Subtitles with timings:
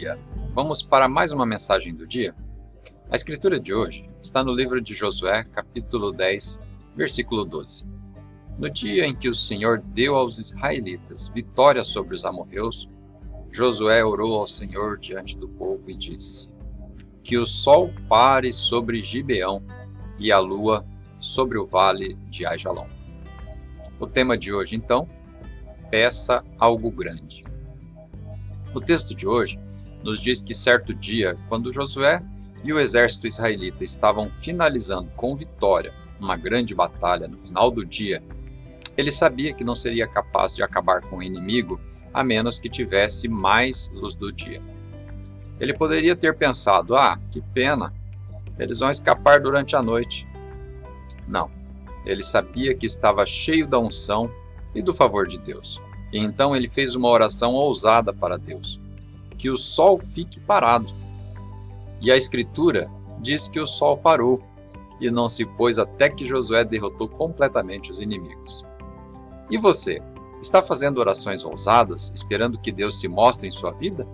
[0.00, 0.18] dia!
[0.54, 2.34] Vamos para mais uma mensagem do dia?
[3.10, 6.58] A escritura de hoje está no livro de Josué, capítulo 10,
[6.96, 7.86] versículo 12.
[8.58, 12.88] No dia em que o Senhor deu aos israelitas vitória sobre os amorreus,
[13.50, 16.50] Josué orou ao Senhor diante do povo e disse:
[17.22, 19.62] Que o sol pare sobre Gibeão
[20.18, 20.82] e a lua
[21.20, 22.86] sobre o vale de Ajalon.
[23.98, 25.06] O tema de hoje, então,
[25.90, 27.44] peça algo grande.
[28.72, 29.58] O texto de hoje
[30.02, 32.22] nos diz que certo dia, quando Josué
[32.64, 38.22] e o exército israelita estavam finalizando com vitória uma grande batalha no final do dia,
[38.96, 41.80] ele sabia que não seria capaz de acabar com o inimigo
[42.12, 44.62] a menos que tivesse mais luz do dia.
[45.58, 47.94] Ele poderia ter pensado: ah, que pena,
[48.58, 50.26] eles vão escapar durante a noite.
[51.26, 51.50] Não,
[52.04, 54.30] ele sabia que estava cheio da unção
[54.74, 55.80] e do favor de Deus.
[56.12, 58.80] E então ele fez uma oração ousada para Deus:
[59.40, 60.92] que o sol fique parado.
[61.98, 62.90] E a Escritura
[63.22, 64.42] diz que o sol parou
[65.00, 68.66] e não se pôs até que Josué derrotou completamente os inimigos.
[69.50, 70.02] E você,
[70.42, 74.06] está fazendo orações ousadas, esperando que Deus se mostre em sua vida?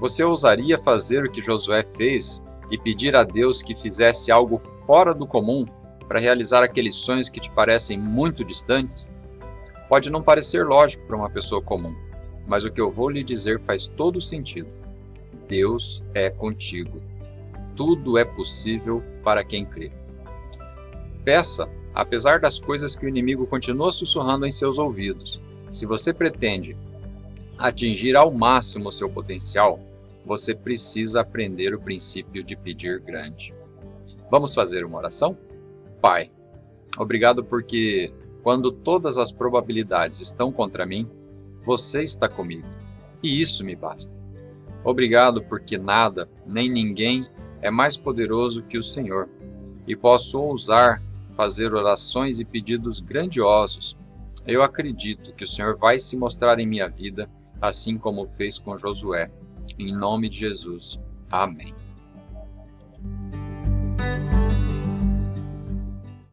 [0.00, 5.12] Você ousaria fazer o que Josué fez e pedir a Deus que fizesse algo fora
[5.12, 5.66] do comum
[6.08, 9.06] para realizar aqueles sonhos que te parecem muito distantes?
[9.86, 11.94] Pode não parecer lógico para uma pessoa comum,
[12.46, 14.68] mas o que eu vou lhe dizer faz todo sentido.
[15.48, 17.00] Deus é contigo.
[17.76, 19.90] Tudo é possível para quem crê.
[21.24, 25.40] Peça, apesar das coisas que o inimigo continua sussurrando em seus ouvidos.
[25.70, 26.76] Se você pretende
[27.58, 29.78] atingir ao máximo seu potencial,
[30.24, 33.54] você precisa aprender o princípio de pedir grande.
[34.30, 35.36] Vamos fazer uma oração?
[36.00, 36.30] Pai,
[36.96, 41.08] obrigado porque, quando todas as probabilidades estão contra mim,
[41.64, 42.66] você está comigo.
[43.22, 44.12] E isso me basta.
[44.82, 47.28] Obrigado porque nada, nem ninguém
[47.60, 49.28] é mais poderoso que o Senhor,
[49.86, 51.02] e posso ousar
[51.36, 53.96] fazer orações e pedidos grandiosos.
[54.46, 58.76] Eu acredito que o Senhor vai se mostrar em minha vida, assim como fez com
[58.76, 59.30] Josué.
[59.78, 60.98] Em nome de Jesus.
[61.30, 61.74] Amém.